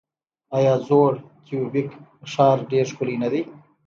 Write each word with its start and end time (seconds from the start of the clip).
آیا 0.57 0.73
زوړ 0.87 1.13
کیوبیک 1.45 1.89
ښار 2.31 2.57
ډیر 2.71 2.85
ښکلی 2.91 3.15
نه 3.23 3.27
دی؟ 3.31 3.41